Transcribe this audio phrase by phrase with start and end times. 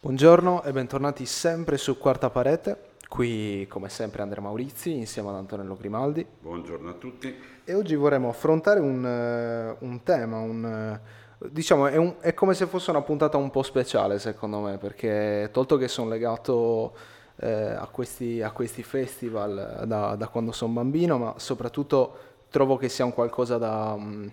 [0.00, 2.90] Buongiorno e bentornati sempre su Quarta Parete.
[3.08, 6.24] Qui, come sempre, Andrea Maurizi insieme ad Antonello Grimaldi.
[6.40, 7.34] Buongiorno a tutti.
[7.64, 12.54] E oggi vorremmo affrontare un, eh, un tema, un, eh, diciamo, è, un- è come
[12.54, 16.94] se fosse una puntata un po' speciale, secondo me, perché tolto che sono legato
[17.36, 22.16] eh, a questi, a questi festival da, da quando sono bambino, ma soprattutto
[22.50, 24.26] trovo che sia un qualcosa da, mm,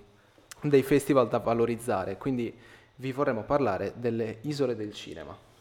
[0.62, 2.18] dei festival da valorizzare.
[2.18, 2.54] Quindi
[2.98, 5.52] vi vorremmo parlare delle isole del cinema.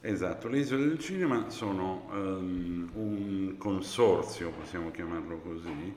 [0.00, 5.94] Esatto, le isole del cinema sono ehm, un consorzio, possiamo chiamarlo così,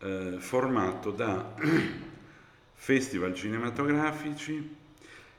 [0.00, 1.54] eh, formato da
[2.72, 4.76] festival cinematografici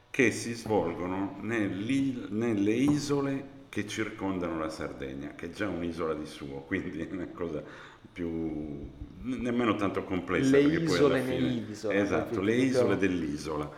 [0.09, 6.61] che si svolgono nelle isole che circondano la Sardegna, che è già un'isola di suo,
[6.61, 7.63] quindi è una cosa
[8.11, 8.89] più
[9.21, 10.57] nemmeno tanto complessa.
[10.57, 13.71] Le isole fine- nell'isola, Esatto, le isole dell'isola.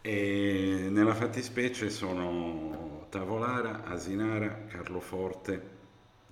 [0.00, 2.77] E nella fattispecie sono
[3.08, 5.76] Tavolara, Asinara, Carloforte,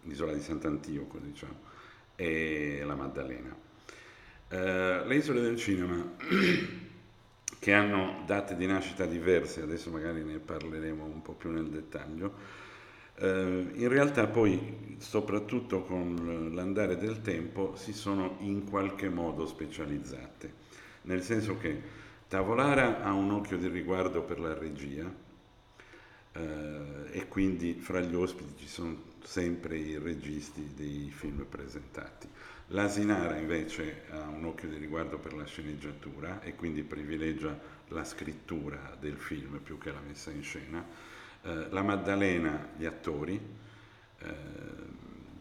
[0.03, 1.59] l'isola di Sant'Antioco, diciamo,
[2.15, 3.55] e la Maddalena.
[4.49, 6.05] Eh, le isole del cinema
[7.59, 12.35] che hanno date di nascita diverse, adesso magari ne parleremo un po' più nel dettaglio,
[13.19, 20.53] eh, in realtà poi, soprattutto con l'andare del tempo, si sono in qualche modo specializzate,
[21.03, 25.25] nel senso che Tavolara ha un occhio di riguardo per la regia
[26.37, 32.29] eh, e quindi fra gli ospiti ci sono sempre i registi dei film presentati.
[32.69, 38.97] L'Asinara invece ha un occhio di riguardo per la sceneggiatura e quindi privilegia la scrittura
[38.99, 40.85] del film più che la messa in scena.
[41.43, 43.41] Eh, la Maddalena gli attori,
[44.19, 44.35] eh,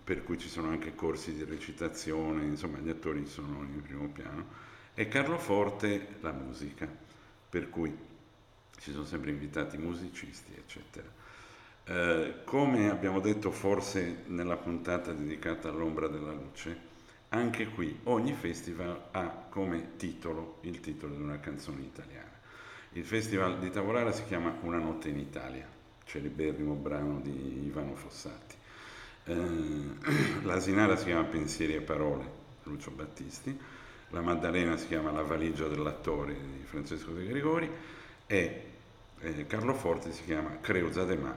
[0.04, 4.64] per cui ci sono anche corsi di recitazione, insomma gli attori sono in primo piano,
[4.94, 6.88] e Carloforte la musica,
[7.50, 7.92] per cui
[8.80, 11.08] ci sono sempre invitati musicisti, eccetera.
[11.88, 16.94] Eh, come abbiamo detto forse nella puntata dedicata all'ombra della luce,
[17.30, 22.32] anche qui ogni festival ha come titolo il titolo di una canzone italiana.
[22.94, 25.68] Il festival di Tavolara si chiama Una notte in Italia,
[26.06, 28.56] celeberrimo brano di Ivano Fossati.
[29.26, 32.24] Eh, L'Asinara si chiama Pensieri e parole,
[32.64, 33.60] Lucio Battisti.
[34.10, 37.70] La Maddalena si chiama La valigia dell'attore di Francesco De Gregori
[38.28, 38.64] e
[39.20, 41.36] eh, Carlo Forte si chiama Creusa de Ma,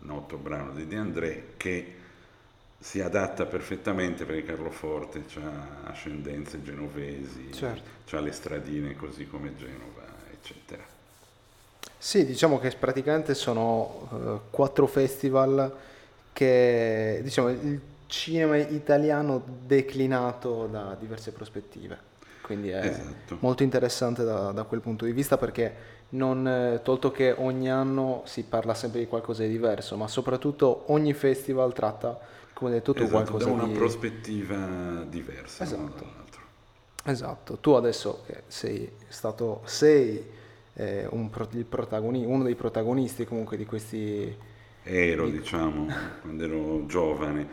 [0.00, 1.94] noto brano di De André che
[2.78, 8.16] si adatta perfettamente perché Carlo Forte ha ascendenze genovesi, Certo.
[8.16, 10.84] ha le stradine così come Genova, eccetera.
[11.96, 15.74] Sì, diciamo che praticamente sono eh, quattro festival
[16.34, 22.12] che, diciamo, il cinema italiano declinato da diverse prospettive.
[22.44, 23.38] Quindi è Esatto.
[23.38, 28.22] molto interessante da, da quel punto di vista perché non, eh, tolto che ogni anno
[28.26, 32.18] si parla sempre di qualcosa di diverso, ma soprattutto ogni festival tratta,
[32.52, 33.68] come hai detto tu, Esatto, da qualcosa una di...
[33.68, 36.22] prospettiva diversa Esatto.
[37.06, 40.24] Esatto, tu adesso che sei stato, sei
[40.74, 44.36] eh, un pro- il protagoni- uno dei protagonisti comunque di questi...
[44.86, 45.86] Ero, di- diciamo,
[46.20, 47.48] quando ero giovane.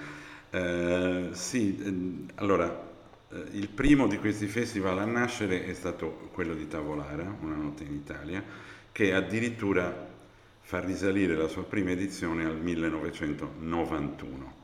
[0.50, 2.91] Eh, sì, ehm, allora, eh,
[3.52, 7.94] il primo di questi festival a nascere è stato quello di Tavolara, Una notte in
[7.94, 8.44] Italia,
[8.92, 10.10] che addirittura
[10.62, 14.60] fa risalire la sua prima edizione al 1991,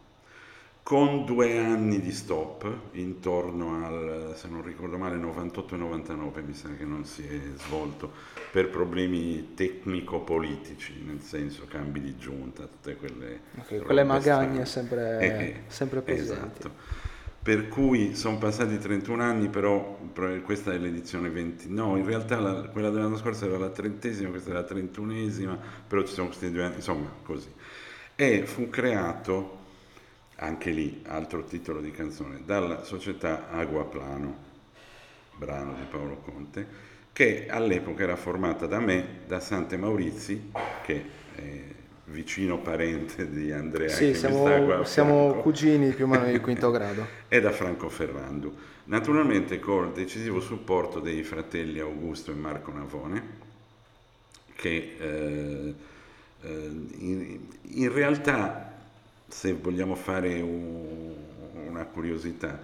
[0.84, 6.54] con due anni di stop, intorno al, se non ricordo male, 98 e 99, mi
[6.54, 8.12] sa che non si è svolto
[8.52, 14.66] per problemi tecnico-politici, nel senso cambi di giunta, tutte quelle, ok, robe quelle magagne strane.
[14.66, 16.60] sempre, Eh, eh, sempre presenti.
[16.60, 16.76] Esatto.
[17.48, 19.98] Per cui sono passati 31 anni, però
[20.44, 21.70] questa è l'edizione 20.
[21.72, 26.04] No, in realtà la- quella dell'anno scorso era la trentesima, questa è la trentunesima, però
[26.04, 27.48] ci sono questi due anni, insomma, così.
[28.16, 29.60] E fu creato,
[30.36, 34.36] anche lì, altro titolo di canzone, dalla società Aguaplano,
[35.38, 36.68] brano di Paolo Conte,
[37.14, 40.52] che all'epoca era formata da me, da Sante Maurizi,
[40.84, 41.64] che è
[42.08, 47.06] vicino parente di Andrea Sì, siamo, siamo cugini più o meno di quinto grado.
[47.28, 48.76] e da Franco Ferrando.
[48.86, 53.46] Naturalmente col decisivo supporto dei fratelli Augusto e Marco Navone,
[54.56, 55.74] che eh,
[56.42, 58.74] eh, in, in realtà,
[59.28, 61.14] se vogliamo fare un-
[61.68, 62.60] una curiosità,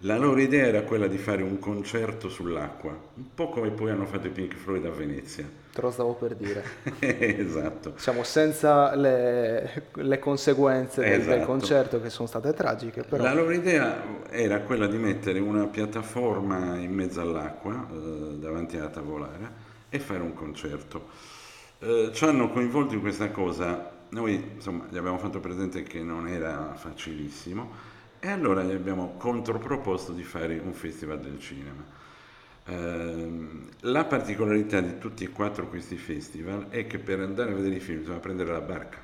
[0.00, 4.04] la loro idea era quella di fare un concerto sull'acqua, un po' come poi hanno
[4.04, 5.48] fatto i Pink Floyd a Venezia.
[5.72, 6.62] Te lo stavo per dire.
[7.00, 7.90] esatto.
[7.90, 11.46] Diciamo senza le, le conseguenze del, del Esatto.
[11.46, 13.22] concerto che sono state tragiche, però...
[13.22, 18.88] La loro idea era quella di mettere una piattaforma in mezzo all'acqua, eh, davanti alla
[18.88, 19.50] tavolare,
[19.88, 21.08] e fare un concerto.
[21.78, 23.92] Eh, eh, ci hanno coinvolto in questa cosa.
[24.10, 27.94] Noi insomma gli abbiamo fatto presente che non era facilissimo
[28.26, 31.84] e allora gli abbiamo controproposto di fare un festival del cinema.
[32.64, 33.28] Eh,
[33.82, 37.80] la particolarità di tutti e quattro questi festival è che per andare a vedere i
[37.80, 38.98] film bisogna prendere la barca,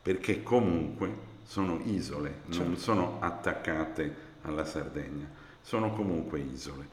[0.00, 1.12] perché comunque
[1.44, 2.62] sono isole, certo.
[2.62, 5.28] non sono attaccate alla Sardegna,
[5.60, 6.86] sono comunque isole.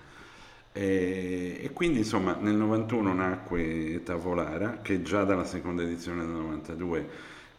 [0.72, 7.10] E, e, quindi insomma nel 91 nacque Tavolara che già dalla seconda edizione del 92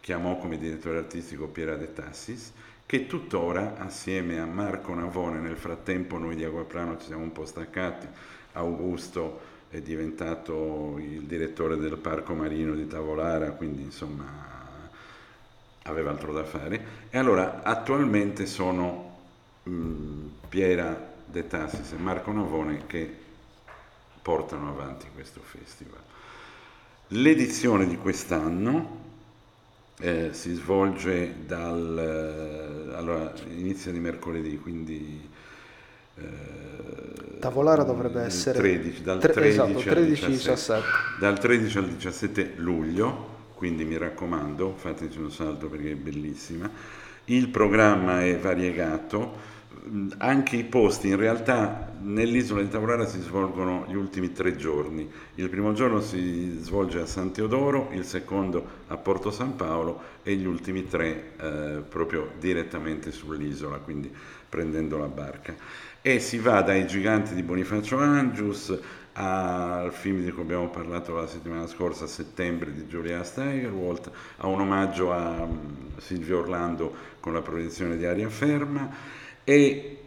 [0.04, 2.52] chiamò come direttore artistico Piera De Tassis
[2.84, 7.46] che tuttora assieme a Marco Navone, nel frattempo noi di Aguaplano ci siamo un po'
[7.46, 8.06] staccati,
[8.52, 9.40] Augusto
[9.70, 14.26] è diventato il direttore del parco marino di Tavolara, quindi insomma
[15.84, 16.84] aveva altro da fare.
[17.08, 19.20] E allora attualmente sono
[19.62, 23.10] mh, Piera De Tassis e Marco Navone che
[24.20, 26.00] portano avanti questo festival.
[27.08, 29.03] L'edizione di quest'anno
[30.00, 31.98] eh, si svolge dal
[32.90, 35.28] eh, allora, inizia di mercoledì, quindi
[36.16, 40.82] eh, Tavolara dovrebbe essere 13, dal, 13 esatto, 13 al 17,
[41.18, 46.70] dal 13 al 17 luglio, quindi mi raccomando, fateci un salto perché è bellissima.
[47.26, 49.52] Il programma è variegato
[50.18, 55.10] anche i posti in realtà nell'isola di Tavolara si svolgono gli ultimi tre giorni.
[55.36, 60.34] Il primo giorno si svolge a San Teodoro, il secondo a Porto San Paolo e
[60.34, 64.12] gli ultimi tre eh, proprio direttamente sull'isola, quindi
[64.48, 65.54] prendendo la barca.
[66.00, 68.78] E si va dai giganti di Bonifacio Angius
[69.16, 74.46] al film di cui abbiamo parlato la settimana scorsa, a settembre, di Giulia Steigerwald, a
[74.46, 75.46] un omaggio a
[75.98, 79.98] Silvio Orlando con la proiezione di Aria Ferma e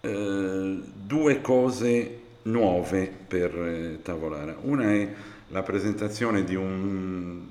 [0.00, 4.56] eh, due cose nuove per eh, Tavolara.
[4.60, 5.14] Una è
[5.48, 7.42] la presentazione di un,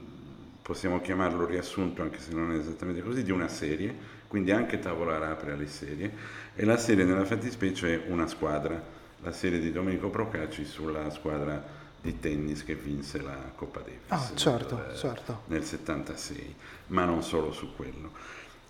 [0.61, 3.93] possiamo chiamarlo riassunto anche se non è esattamente così, di una serie,
[4.27, 6.11] quindi anche Tavolara apre alle serie,
[6.55, 8.81] e la serie nella fattispecie è una squadra,
[9.21, 14.35] la serie di Domenico Procacci sulla squadra di tennis che vinse la Coppa Davis ah,
[14.35, 15.41] certo, nel, certo.
[15.47, 16.55] nel 76,
[16.87, 18.11] ma non solo su quello.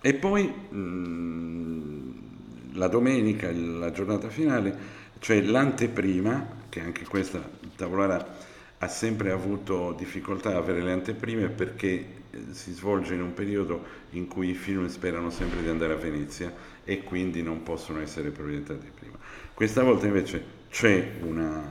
[0.06, 2.10] E poi mm,
[2.74, 4.72] la domenica, la giornata finale,
[5.18, 7.42] cioè l'anteprima, che anche questa
[7.74, 8.36] Tavolara
[8.78, 11.88] ha sempre avuto difficoltà ad avere le anteprime perché
[12.30, 15.96] eh, si svolge in un periodo in cui i film sperano sempre di andare a
[15.96, 16.54] Venezia
[16.84, 19.18] e quindi non possono essere proiettati prima.
[19.54, 21.68] Questa volta invece c'è una,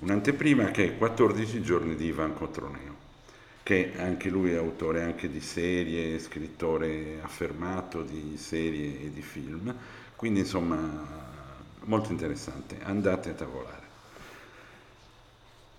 [0.00, 2.97] un'anteprima che è 14 giorni di Ivan Cotroneo
[3.68, 9.74] che anche lui è autore anche di serie, scrittore affermato di serie e di film,
[10.16, 10.78] quindi insomma
[11.80, 13.86] molto interessante, andate a tavolare.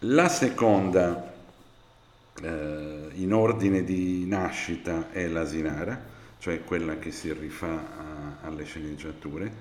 [0.01, 1.33] La seconda
[2.39, 5.99] eh, in ordine di nascita è l'Asinara,
[6.37, 9.51] cioè quella che si rifà a, alle sceneggiature,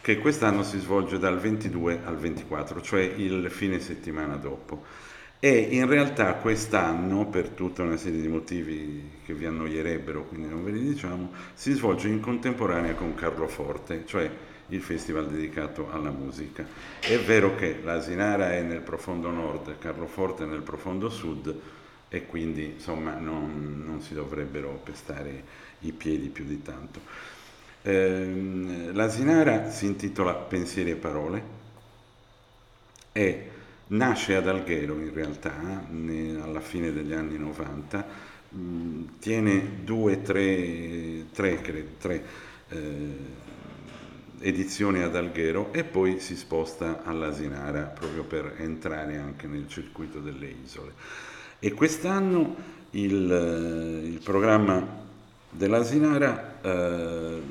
[0.00, 5.10] che quest'anno si svolge dal 22 al 24, cioè il fine settimana dopo
[5.44, 10.62] e in realtà quest'anno, per tutta una serie di motivi che vi annoierebbero, quindi non
[10.62, 14.30] ve li diciamo, si svolge in contemporanea con Carlo Forte, cioè
[14.68, 16.64] il festival dedicato alla musica.
[17.00, 21.52] È vero che l'Asinara è nel profondo nord, Carlo Forte è nel profondo sud
[22.08, 25.42] e quindi insomma non, non si dovrebbero pestare
[25.80, 27.00] i piedi più di tanto.
[27.82, 31.42] Eh, L'Asinara si intitola Pensieri e parole
[33.10, 33.51] e
[33.92, 35.52] Nasce ad Alghero in realtà,
[36.40, 38.06] alla fine degli anni 90,
[38.56, 41.60] mm, tiene due, tre, tre,
[41.98, 42.24] tre
[42.70, 43.16] eh,
[44.40, 50.54] edizioni ad Alghero e poi si sposta all'Asinara proprio per entrare anche nel circuito delle
[50.64, 50.92] isole.
[51.58, 52.56] E quest'anno
[52.92, 55.00] il, eh, il programma
[55.50, 57.42] dell'Asinara eh,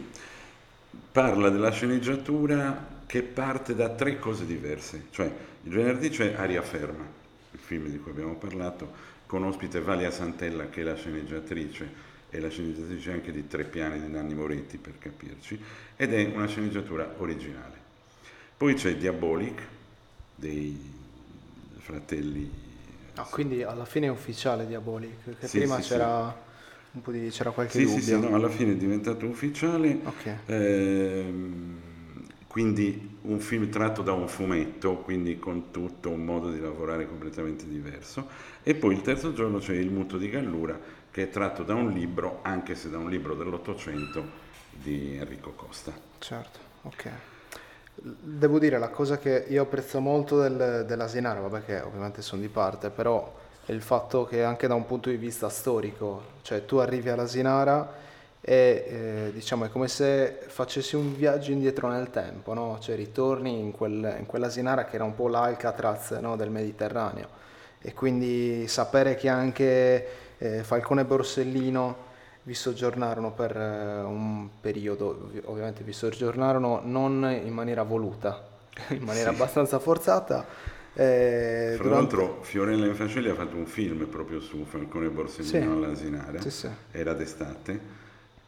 [1.12, 5.30] parla della sceneggiatura che parte da tre cose diverse, cioè
[5.64, 7.06] il venerdì c'è Aria Ferma,
[7.52, 8.90] il film di cui abbiamo parlato,
[9.26, 11.90] con ospite Valia Santella che è la sceneggiatrice
[12.30, 15.62] e la sceneggiatrice anche di Tre piani di Nanni Moretti per capirci,
[15.98, 17.76] ed è una sceneggiatura originale.
[18.56, 19.62] Poi c'è Diabolic
[20.34, 20.80] dei
[21.80, 22.50] fratelli...
[23.16, 26.30] Ah, quindi alla fine è ufficiale Diabolic, che sì, prima sì, c'era...
[26.30, 26.50] Sì.
[26.94, 28.00] Un po' di, c'era qualche sì, dubbio.
[28.00, 30.00] Sì, sì, no, alla fine è diventato ufficiale.
[30.02, 30.38] Okay.
[30.46, 31.80] Ehm,
[32.52, 37.66] quindi un film tratto da un fumetto, quindi con tutto un modo di lavorare completamente
[37.66, 38.28] diverso.
[38.62, 40.78] E poi il terzo giorno c'è Il muto di Gallura,
[41.10, 44.26] che è tratto da un libro, anche se da un libro dell'Ottocento,
[44.70, 45.94] di Enrico Costa.
[46.20, 47.10] Certo, ok.
[47.94, 52.50] Devo dire la cosa che io apprezzo molto del, dell'Asinara, vabbè che ovviamente sono di
[52.50, 53.34] parte, però
[53.66, 58.10] è il fatto che anche da un punto di vista storico, cioè tu arrivi all'Asinara
[58.44, 62.80] e eh, diciamo è come se facessi un viaggio indietro nel tempo, no?
[62.82, 66.36] Cioè ritorni in, quel, in quell'Asinara che era un po' l'Alcatraz no?
[66.36, 67.40] del Mediterraneo
[67.80, 70.08] e quindi sapere che anche
[70.38, 72.10] eh, Falcone e Borsellino
[72.44, 78.50] vi soggiornarono per eh, un periodo, ovviamente vi soggiornarono non in maniera voluta,
[78.90, 79.36] in maniera sì.
[79.36, 80.46] abbastanza forzata.
[80.94, 82.16] Eh, Fra durante...
[82.16, 85.84] l'altro Fiorella Infancelli ha fatto un film proprio su Falcone e Borsellino sì.
[85.84, 86.70] all'Asinara, sì, sì.
[86.92, 87.80] era d'estate,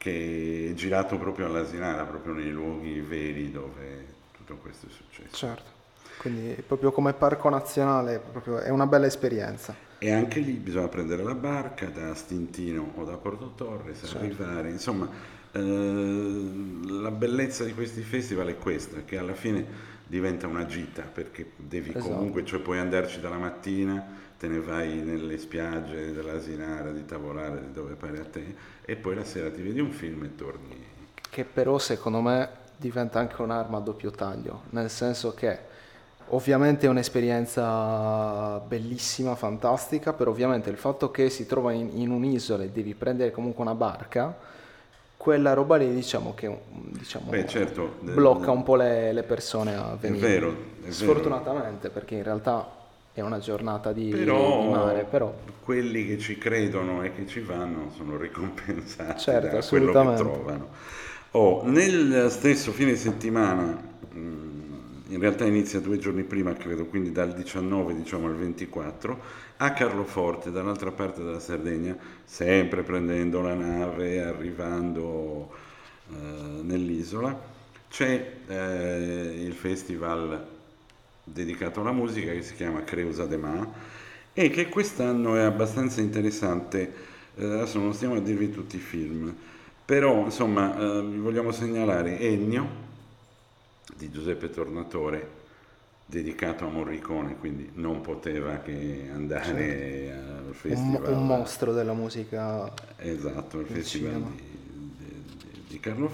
[0.03, 4.05] che è girato proprio all'Asinara, proprio nei luoghi veri dove
[4.35, 5.33] tutto questo è successo.
[5.33, 5.71] Certo,
[6.17, 8.21] quindi proprio come parco nazionale
[8.65, 9.73] è una bella esperienza.
[9.99, 14.17] E anche lì bisogna prendere la barca da Stintino o da Porto Torres, certo.
[14.17, 15.09] arrivare, insomma,
[15.53, 19.65] eh, la bellezza di questi festival è questa, che alla fine
[20.05, 22.09] diventa una gita, perché devi esatto.
[22.09, 24.05] comunque, cioè puoi andarci dalla mattina,
[24.43, 29.15] te ne vai nelle spiagge dell'Asinara, di Tavolare, di dove pare a te, e poi
[29.15, 30.85] la sera ti vedi un film e torni.
[31.29, 35.71] Che però secondo me diventa anche un'arma a doppio taglio, nel senso che
[36.29, 42.63] Ovviamente è un'esperienza bellissima, fantastica, però ovviamente il fatto che si trova in, in un'isola
[42.63, 44.35] e devi prendere comunque una barca,
[45.17, 49.95] quella roba lì diciamo che diciamo, Beh, certo, blocca un po' le, le persone a
[49.99, 50.25] venire.
[50.25, 51.93] È vero, è Sfortunatamente, vero.
[51.93, 52.82] perché in realtà
[53.13, 57.41] è una giornata di, però, di, mare, però quelli che ci credono e che ci
[57.41, 60.69] vanno sono ricompensati certo, da quello che trovano.
[61.31, 63.79] Oh, nel stesso fine settimana
[64.11, 64.53] mh,
[65.09, 69.19] in realtà inizia due giorni prima, credo, quindi dal 19 diciamo, al 24,
[69.57, 75.51] a Carloforte, dall'altra parte della Sardegna, sempre prendendo la nave, arrivando
[76.09, 77.39] eh, nell'isola,
[77.89, 80.52] c'è eh, il festival
[81.23, 83.71] dedicato alla musica che si chiama Creusa de Ma
[84.33, 87.11] e che quest'anno è abbastanza interessante.
[87.35, 89.33] Eh, adesso non stiamo a dirvi tutti i film,
[89.85, 92.81] però insomma eh, vi vogliamo segnalare Ennio,
[93.95, 95.41] di Giuseppe Tornatore
[96.05, 100.47] dedicato a Morricone, quindi non poteva che andare certo.
[100.47, 101.01] al festival.
[101.03, 102.71] Un, un, mostro della musica.
[102.97, 104.43] Esatto, al festival di,
[104.97, 106.07] di, di, Carlo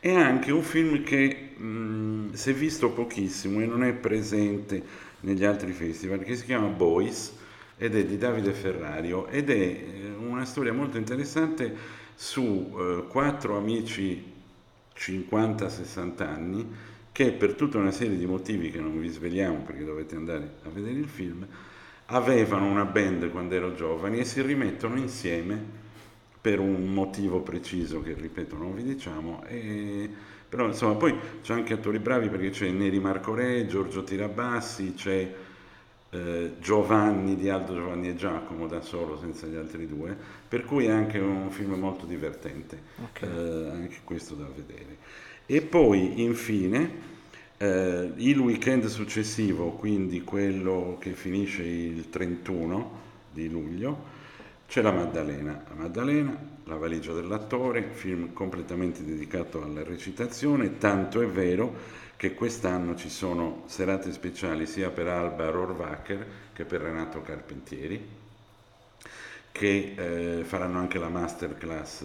[0.00, 4.82] E anche un film che mh, si è visto pochissimo e non è presente
[5.20, 7.34] negli altri festival, che si chiama Boys
[7.76, 11.74] ed è di Davide Ferrario ed è eh, una storia molto interessante
[12.14, 14.34] su eh, quattro amici
[14.96, 16.66] 50-60 anni
[17.12, 20.68] che per tutta una serie di motivi che non vi svegliamo perché dovete andare a
[20.68, 21.46] vedere il film,
[22.06, 25.86] avevano una band quando ero giovani e si rimettono insieme
[26.48, 30.08] per un motivo preciso che ripeto non vi diciamo e,
[30.48, 35.30] però insomma poi c'è anche attori bravi perché c'è Neri Marco Re, Giorgio Tirabassi, c'è
[36.08, 40.16] eh, Giovanni di Aldo Giovanni e Giacomo da solo senza gli altri due,
[40.48, 43.28] per cui è anche un film molto divertente, okay.
[43.28, 44.96] eh, anche questo da vedere.
[45.44, 46.90] E poi infine
[47.58, 53.00] eh, il weekend successivo, quindi quello che finisce il 31
[53.34, 54.16] di luglio,
[54.68, 55.64] c'è la Maddalena.
[55.66, 61.74] La Maddalena, La valigia dell'attore, film completamente dedicato alla recitazione, tanto è vero
[62.16, 68.06] che quest'anno ci sono serate speciali sia per Alba Rohrwacher che per Renato Carpentieri,
[69.50, 72.04] che eh, faranno anche la masterclass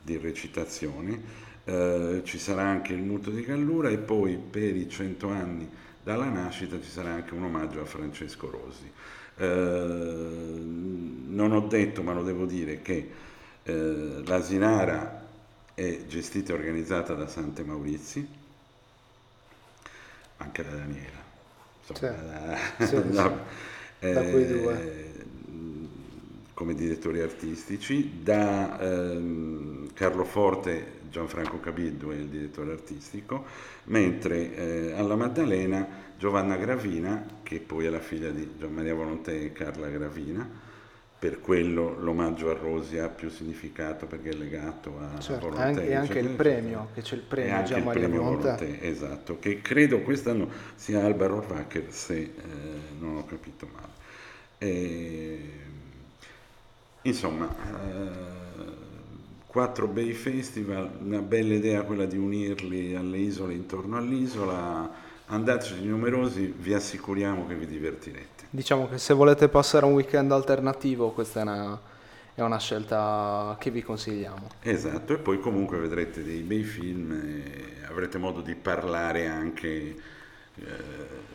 [0.00, 1.48] di recitazione.
[1.64, 5.68] Eh, ci sarà anche il muto di Gallura e poi per i cento anni
[6.02, 8.90] dalla nascita ci sarà anche un omaggio a Francesco Rosi.
[9.40, 9.46] Eh,
[11.28, 13.10] non ho detto, ma lo devo dire, che
[13.62, 15.26] eh, l'Asinara
[15.74, 18.28] è gestita e organizzata da Sante Maurizi,
[20.38, 21.18] anche da Daniela.
[21.80, 22.06] Insomma,
[22.78, 23.44] sì, sì, no,
[23.98, 24.08] sì.
[24.10, 24.88] da quei due.
[26.60, 33.46] Come direttori artistici, da ehm, Carlo Forte, Gianfranco Cabiddu è il direttore artistico,
[33.84, 35.88] mentre eh, alla Maddalena
[36.18, 40.46] Giovanna Gravina, che poi è la figlia di Gian Maria Volontè e Carla Gravina,
[41.18, 45.64] per quello l'omaggio a Rosi ha più significato perché è legato a certo, Volontè.
[45.64, 48.80] Anche, e anche il premio, che c'è il premio anche Gian Maria Volontè.
[48.82, 52.32] Esatto, che credo quest'anno sia Alba Rohrwacher se eh,
[52.98, 53.92] non ho capito male.
[54.58, 55.68] E,
[57.02, 58.38] insomma, eh,
[59.46, 64.88] quattro bei festival, una bella idea quella di unirli alle isole intorno all'isola,
[65.26, 68.44] andateci numerosi, vi assicuriamo che vi divertirete.
[68.50, 71.80] Diciamo che se volete passare un weekend alternativo questa è una,
[72.34, 74.48] è una scelta che vi consigliamo.
[74.62, 79.96] Esatto, e poi comunque vedrete dei bei film e avrete modo di parlare anche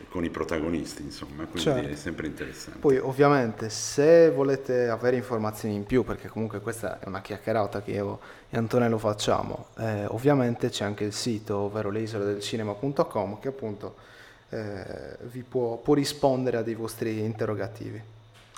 [0.08, 1.88] con i protagonisti, insomma, quindi Certo.
[1.88, 2.78] è sempre interessante.
[2.78, 7.92] Poi ovviamente se volete avere informazioni in più, perché comunque questa è una chiacchierata che
[7.92, 13.96] io e Antonello facciamo, eh, ovviamente c'è anche il sito, ovvero leisoledelcinema.com, che appunto
[14.50, 18.00] eh, vi può, può rispondere a dei vostri interrogativi.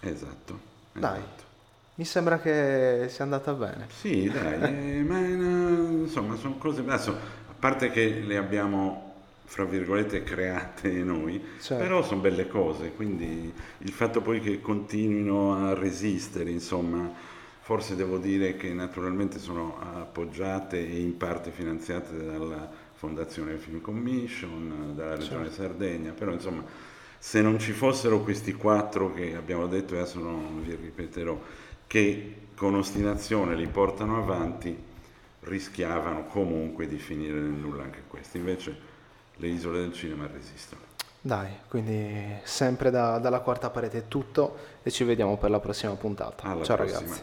[0.02, 0.58] Esatto.
[0.92, 1.16] Dai.
[1.18, 1.46] esatto.
[1.94, 3.88] Mi sembra che sia andata bene.
[3.98, 9.07] Sì, dai, eh, ma insomma sono cose, adesso, a parte che le abbiamo,
[9.48, 11.82] fra virgolette, create noi, Certo.
[11.82, 17.10] però sono belle cose, quindi il fatto poi che continuino a resistere, insomma,
[17.60, 24.92] forse devo dire che naturalmente sono appoggiate e in parte finanziate dalla Fondazione Film Commission,
[24.94, 26.62] dalla Regione Sardegna, però insomma,
[27.18, 31.40] se non ci fossero questi quattro che abbiamo detto, e adesso non vi ripeterò,
[31.86, 34.76] che con ostinazione li portano avanti,
[35.40, 38.36] rischiavano comunque di finire nel nulla anche questi.
[38.36, 38.87] Invece
[39.38, 40.82] le isole del cinema resistono.
[41.20, 45.94] Dai, quindi sempre da- dalla quarta parete è tutto e ci vediamo per la prossima
[45.94, 46.44] puntata.
[46.44, 47.00] Alla Ciao prossima.
[47.00, 47.22] ragazzi.